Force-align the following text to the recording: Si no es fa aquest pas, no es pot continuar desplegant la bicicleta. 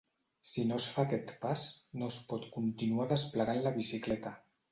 Si 0.51 0.61
no 0.69 0.77
es 0.83 0.87
fa 0.93 1.03
aquest 1.07 1.33
pas, 1.43 1.65
no 2.01 2.09
es 2.13 2.17
pot 2.31 2.49
continuar 2.57 3.07
desplegant 3.13 3.63
la 3.67 3.77
bicicleta. 3.79 4.35